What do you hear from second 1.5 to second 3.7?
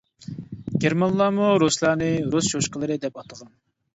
رۇسلارنى رۇس چوشقىلىرى دەپ ئاتىغان.